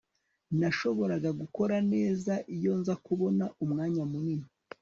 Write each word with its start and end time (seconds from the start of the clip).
nashoboraga 0.59 1.29
gukora 1.41 1.75
neza 1.93 2.33
iyo 2.55 2.71
nza 2.79 2.93
kubona 3.05 3.45
umwanya 3.63 4.01
munini 4.11 4.47